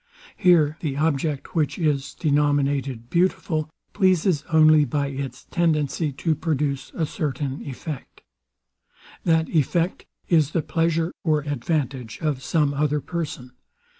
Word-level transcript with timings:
Here 0.35 0.77
the 0.79 0.97
object, 0.97 1.53
which 1.53 1.77
is 1.77 2.15
denominated 2.15 3.11
beautiful, 3.11 3.69
pleases 3.93 4.43
only 4.51 4.83
by 4.83 5.09
its 5.09 5.43
tendency 5.51 6.11
to 6.13 6.33
produce 6.33 6.91
a 6.95 7.05
certain 7.05 7.61
effect. 7.63 8.21
That 9.25 9.47
effect 9.49 10.07
is 10.27 10.53
the 10.53 10.63
pleasure 10.63 11.13
or 11.23 11.41
advantage 11.41 12.17
of 12.19 12.41
some 12.41 12.73
other 12.73 12.99
person. 12.99 13.51